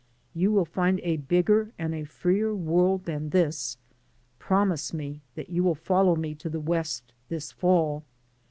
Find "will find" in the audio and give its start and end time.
0.51-0.99